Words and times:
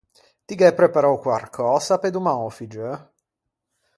Ti 0.45 0.53
gh’æ 0.59 0.69
preparou 0.79 1.15
quarcösa 1.23 1.95
pe 2.01 2.09
doman 2.13 2.37
a-o 2.39 2.49
figgeu? 2.57 2.95